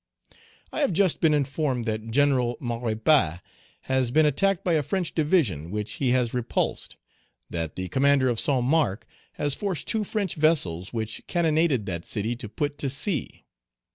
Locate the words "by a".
4.63-4.81